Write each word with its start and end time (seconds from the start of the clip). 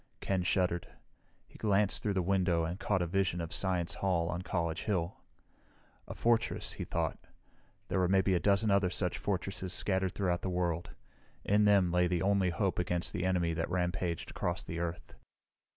Ken 0.19 0.41
shuddered. 0.41 0.87
He 1.45 1.59
glanced 1.59 2.01
through 2.01 2.15
the 2.15 2.23
window 2.23 2.63
and 2.63 2.79
caught 2.79 3.03
a 3.03 3.05
vision 3.05 3.39
of 3.39 3.53
Science 3.53 3.93
Hall 3.93 4.29
on 4.29 4.41
College 4.41 4.85
Hill. 4.85 5.21
A 6.07 6.15
fortress, 6.15 6.71
he 6.73 6.83
thought. 6.85 7.19
There 7.87 7.99
were 7.99 8.07
maybe 8.07 8.33
a 8.33 8.39
dozen 8.39 8.71
other 8.71 8.89
such 8.89 9.19
fortresses 9.19 9.73
scattered 9.73 10.13
throughout 10.13 10.41
the 10.41 10.49
world; 10.49 10.89
in 11.45 11.65
them 11.65 11.91
lay 11.91 12.07
the 12.07 12.23
only 12.23 12.49
hope 12.49 12.79
against 12.79 13.13
the 13.13 13.25
enemy 13.25 13.53
that 13.53 13.69
rampaged 13.69 14.31
across 14.31 14.63
the 14.63 14.79
Earth. 14.79 15.13